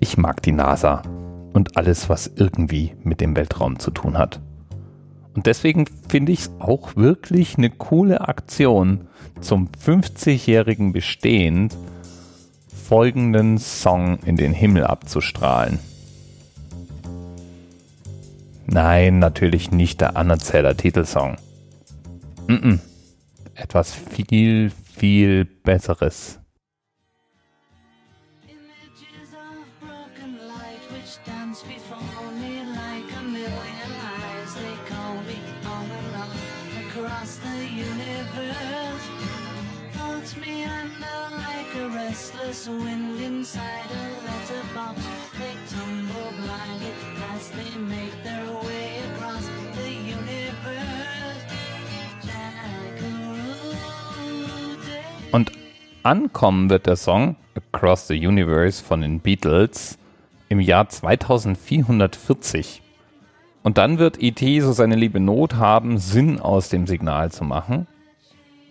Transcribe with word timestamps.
Ich 0.00 0.16
mag 0.16 0.42
die 0.42 0.52
NASA 0.52 1.02
und 1.52 1.76
alles, 1.76 2.08
was 2.08 2.30
irgendwie 2.34 2.94
mit 3.02 3.20
dem 3.20 3.34
Weltraum 3.36 3.78
zu 3.78 3.90
tun 3.90 4.18
hat. 4.18 4.40
Und 5.34 5.46
deswegen 5.46 5.86
finde 6.08 6.32
ich 6.32 6.40
es 6.40 6.50
auch 6.58 6.96
wirklich 6.96 7.58
eine 7.58 7.70
coole 7.70 8.22
Aktion, 8.22 9.08
zum 9.40 9.68
50-jährigen 9.84 10.92
Bestehen 10.92 11.68
folgenden 12.68 13.58
Song 13.58 14.18
in 14.24 14.36
den 14.36 14.52
Himmel 14.52 14.84
abzustrahlen. 14.84 15.78
Nein, 18.66 19.18
natürlich 19.18 19.70
nicht 19.70 20.00
der 20.00 20.16
Anerzähler 20.16 20.76
Titelsong. 20.76 21.36
Mm 22.46 22.52
-mm. 22.52 22.78
Etwas 23.54 23.92
viel, 23.92 24.70
viel 24.70 25.44
Besseres. 25.44 26.38
And, 31.24 31.54
before 31.66 32.30
me 32.32 32.62
like 32.62 33.10
a 33.18 33.22
million 33.22 33.92
eyes. 34.00 34.54
They 34.54 34.76
call 34.88 35.14
me 35.22 35.38
all 35.64 35.84
along 35.84 36.30
across 36.86 37.36
the 37.38 37.58
universe. 37.66 39.06
Like 40.36 41.74
a 41.76 41.88
restless 41.88 42.68
wind 42.68 43.20
inside 43.20 43.90
a 43.90 44.04
letterbox. 44.26 45.00
They 45.38 45.54
tumble 45.68 46.32
blindly 46.42 46.92
as 47.32 47.50
they 47.50 47.78
make 47.78 48.22
their 48.22 48.46
way 48.66 48.98
across 49.14 49.46
the 49.74 49.90
universe. 49.90 50.96
Und 55.32 55.52
ankommen 56.02 56.70
wird 56.70 56.86
der 56.86 56.96
Song 56.96 57.36
Across 57.54 58.08
the 58.08 58.14
Universe 58.14 58.82
von 58.84 59.00
den 59.00 59.20
Beatles. 59.20 59.98
Im 60.48 60.60
Jahr 60.60 60.88
2440. 60.88 62.82
Und 63.62 63.78
dann 63.78 63.98
wird 63.98 64.22
E.T. 64.22 64.60
so 64.60 64.72
seine 64.72 64.94
liebe 64.94 65.18
Not 65.18 65.56
haben, 65.56 65.98
Sinn 65.98 66.38
aus 66.38 66.68
dem 66.68 66.86
Signal 66.86 67.32
zu 67.32 67.44
machen, 67.44 67.86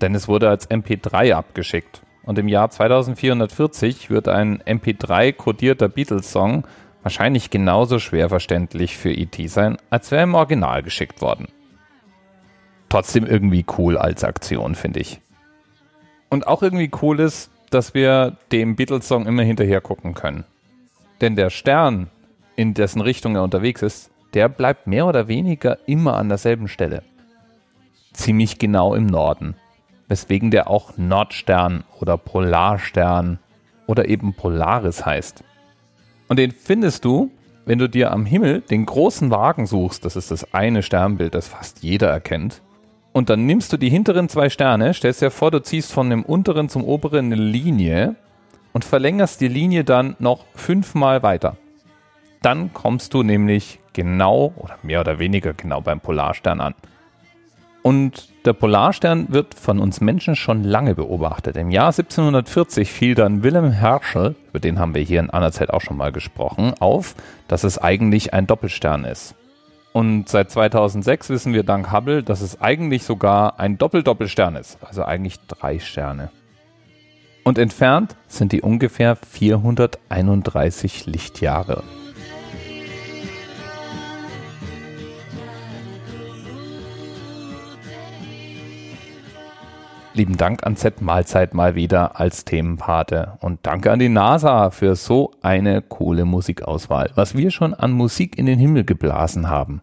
denn 0.00 0.14
es 0.14 0.28
wurde 0.28 0.48
als 0.48 0.70
MP3 0.70 1.34
abgeschickt. 1.34 2.02
Und 2.22 2.38
im 2.38 2.48
Jahr 2.48 2.70
2440 2.70 4.10
wird 4.10 4.28
ein 4.28 4.62
MP3-kodierter 4.62 5.88
Beatles-Song 5.88 6.66
wahrscheinlich 7.02 7.50
genauso 7.50 7.98
schwer 7.98 8.28
verständlich 8.28 8.96
für 8.96 9.10
E.T. 9.10 9.46
sein, 9.46 9.78
als 9.90 10.10
wäre 10.10 10.24
im 10.24 10.34
Original 10.34 10.82
geschickt 10.82 11.20
worden. 11.22 11.48
Trotzdem 12.88 13.26
irgendwie 13.26 13.64
cool 13.76 13.96
als 13.96 14.24
Aktion, 14.24 14.74
finde 14.74 15.00
ich. 15.00 15.20
Und 16.28 16.46
auch 16.46 16.62
irgendwie 16.62 16.90
cool 17.02 17.20
ist, 17.20 17.50
dass 17.70 17.94
wir 17.94 18.36
dem 18.52 18.76
Beatles-Song 18.76 19.26
immer 19.26 19.42
hinterher 19.42 19.80
gucken 19.80 20.14
können. 20.14 20.44
Denn 21.20 21.36
der 21.36 21.50
Stern, 21.50 22.08
in 22.56 22.74
dessen 22.74 23.00
Richtung 23.00 23.36
er 23.36 23.42
unterwegs 23.42 23.82
ist, 23.82 24.10
der 24.34 24.48
bleibt 24.48 24.86
mehr 24.86 25.06
oder 25.06 25.28
weniger 25.28 25.78
immer 25.86 26.16
an 26.16 26.28
derselben 26.28 26.68
Stelle. 26.68 27.02
Ziemlich 28.12 28.58
genau 28.58 28.94
im 28.94 29.06
Norden 29.06 29.54
weswegen 30.08 30.50
der 30.50 30.68
auch 30.68 30.96
Nordstern 30.96 31.84
oder 32.00 32.16
Polarstern 32.16 33.38
oder 33.86 34.08
eben 34.08 34.34
Polaris 34.34 35.06
heißt. 35.06 35.44
Und 36.28 36.38
den 36.38 36.50
findest 36.50 37.04
du, 37.04 37.30
wenn 37.66 37.78
du 37.78 37.88
dir 37.88 38.10
am 38.12 38.26
Himmel 38.26 38.62
den 38.62 38.86
großen 38.86 39.30
Wagen 39.30 39.66
suchst, 39.66 40.04
das 40.04 40.16
ist 40.16 40.30
das 40.30 40.52
eine 40.54 40.82
Sternbild, 40.82 41.34
das 41.34 41.48
fast 41.48 41.82
jeder 41.82 42.08
erkennt, 42.08 42.62
und 43.12 43.30
dann 43.30 43.46
nimmst 43.46 43.72
du 43.72 43.76
die 43.76 43.90
hinteren 43.90 44.28
zwei 44.28 44.48
Sterne, 44.48 44.94
stellst 44.94 45.22
dir 45.22 45.30
vor, 45.30 45.50
du 45.50 45.60
ziehst 45.60 45.92
von 45.92 46.10
dem 46.10 46.22
unteren 46.22 46.68
zum 46.68 46.84
oberen 46.84 47.26
eine 47.26 47.36
Linie 47.36 48.16
und 48.72 48.84
verlängerst 48.84 49.40
die 49.40 49.48
Linie 49.48 49.84
dann 49.84 50.16
noch 50.18 50.44
fünfmal 50.54 51.22
weiter. 51.22 51.56
Dann 52.42 52.72
kommst 52.72 53.14
du 53.14 53.22
nämlich 53.22 53.80
genau 53.92 54.52
oder 54.56 54.76
mehr 54.82 55.00
oder 55.00 55.18
weniger 55.18 55.52
genau 55.54 55.80
beim 55.80 56.00
Polarstern 56.00 56.60
an. 56.60 56.74
Und 57.82 58.28
der 58.44 58.52
Polarstern 58.52 59.32
wird 59.32 59.54
von 59.54 59.78
uns 59.78 60.00
Menschen 60.00 60.36
schon 60.36 60.62
lange 60.62 60.94
beobachtet. 60.94 61.56
Im 61.56 61.70
Jahr 61.70 61.88
1740 61.88 62.92
fiel 62.92 63.14
dann 63.14 63.42
Wilhelm 63.42 63.70
Herschel, 63.70 64.36
über 64.50 64.60
den 64.60 64.78
haben 64.78 64.94
wir 64.94 65.02
hier 65.02 65.20
in 65.20 65.30
einer 65.30 65.52
Zeit 65.52 65.70
auch 65.70 65.80
schon 65.80 65.96
mal 65.96 66.12
gesprochen, 66.12 66.74
auf, 66.80 67.14
dass 67.46 67.64
es 67.64 67.78
eigentlich 67.78 68.34
ein 68.34 68.46
Doppelstern 68.46 69.04
ist. 69.04 69.34
Und 69.92 70.28
seit 70.28 70.50
2006 70.50 71.30
wissen 71.30 71.52
wir 71.54 71.62
dank 71.62 71.92
Hubble, 71.92 72.22
dass 72.22 72.40
es 72.40 72.60
eigentlich 72.60 73.04
sogar 73.04 73.58
ein 73.58 73.78
Doppel-Doppelstern 73.78 74.56
ist, 74.56 74.78
also 74.84 75.04
eigentlich 75.04 75.40
drei 75.48 75.78
Sterne. 75.78 76.30
Und 77.44 77.58
entfernt 77.58 78.16
sind 78.26 78.52
die 78.52 78.62
ungefähr 78.62 79.16
431 79.16 81.06
Lichtjahre. 81.06 81.82
Lieben 90.18 90.36
Dank 90.36 90.66
an 90.66 90.74
Z 90.74 91.00
Mahlzeit 91.00 91.54
mal 91.54 91.76
wieder 91.76 92.18
als 92.18 92.44
Themenpate 92.44 93.38
und 93.40 93.60
danke 93.62 93.92
an 93.92 94.00
die 94.00 94.08
NASA 94.08 94.70
für 94.70 94.96
so 94.96 95.30
eine 95.42 95.80
coole 95.80 96.24
Musikauswahl, 96.24 97.12
was 97.14 97.36
wir 97.36 97.52
schon 97.52 97.72
an 97.72 97.92
Musik 97.92 98.36
in 98.36 98.46
den 98.46 98.58
Himmel 98.58 98.82
geblasen 98.82 99.48
haben. 99.48 99.80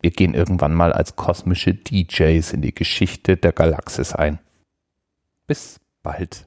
Wir 0.00 0.10
gehen 0.10 0.34
irgendwann 0.34 0.74
mal 0.74 0.92
als 0.92 1.14
kosmische 1.14 1.72
DJs 1.72 2.52
in 2.52 2.62
die 2.62 2.74
Geschichte 2.74 3.36
der 3.36 3.52
Galaxis 3.52 4.12
ein. 4.12 4.40
Bis 5.46 5.78
bald. 6.02 6.46